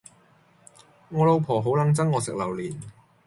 [1.09, 2.75] 我老婆好撚憎我食榴槤